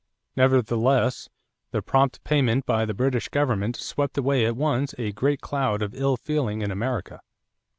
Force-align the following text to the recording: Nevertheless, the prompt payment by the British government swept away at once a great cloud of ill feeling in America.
Nevertheless, 0.35 1.29
the 1.69 1.83
prompt 1.83 2.23
payment 2.23 2.65
by 2.65 2.85
the 2.85 2.93
British 2.95 3.29
government 3.29 3.75
swept 3.75 4.17
away 4.17 4.47
at 4.47 4.55
once 4.57 4.95
a 4.97 5.11
great 5.11 5.41
cloud 5.41 5.83
of 5.83 5.93
ill 5.93 6.17
feeling 6.17 6.63
in 6.63 6.71
America. 6.71 7.21